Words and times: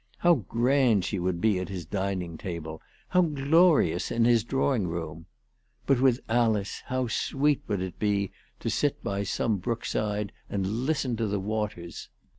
How 0.17 0.33
grand 0.33 1.05
she 1.05 1.19
would 1.19 1.39
be 1.39 1.59
at 1.59 1.69
his 1.69 1.85
dining 1.85 2.35
table, 2.35 2.81
how 3.09 3.21
glorious 3.21 4.09
in 4.09 4.25
his 4.25 4.43
drawing 4.43 4.87
room! 4.87 5.27
But 5.85 6.01
with 6.01 6.21
Alice 6.27 6.81
how 6.87 7.07
sweet 7.07 7.61
would 7.67 7.83
it 7.83 7.99
be 7.99 8.31
to 8.61 8.69
sit 8.71 9.03
by 9.03 9.21
some 9.21 9.57
brook 9.57 9.85
side 9.85 10.31
and 10.49 10.87
listen 10.87 11.17
to 11.17 11.27
the 11.27 11.39
waters 11.39 12.09